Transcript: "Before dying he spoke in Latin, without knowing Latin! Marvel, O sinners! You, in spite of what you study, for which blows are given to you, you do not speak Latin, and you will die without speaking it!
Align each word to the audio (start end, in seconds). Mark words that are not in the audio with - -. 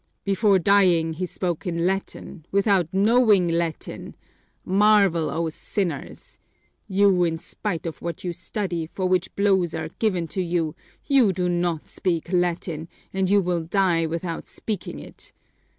"Before 0.23 0.57
dying 0.57 1.13
he 1.13 1.27
spoke 1.27 1.67
in 1.67 1.85
Latin, 1.85 2.43
without 2.51 2.89
knowing 2.91 3.47
Latin! 3.47 4.15
Marvel, 4.65 5.29
O 5.29 5.47
sinners! 5.49 6.39
You, 6.87 7.23
in 7.23 7.37
spite 7.37 7.85
of 7.85 8.01
what 8.01 8.23
you 8.23 8.33
study, 8.33 8.87
for 8.87 9.05
which 9.07 9.35
blows 9.35 9.75
are 9.75 9.89
given 9.99 10.25
to 10.29 10.41
you, 10.41 10.75
you 11.05 11.31
do 11.31 11.47
not 11.47 11.87
speak 11.87 12.33
Latin, 12.33 12.87
and 13.13 13.29
you 13.29 13.41
will 13.41 13.61
die 13.61 14.07
without 14.07 14.47
speaking 14.47 14.97
it! 14.97 15.33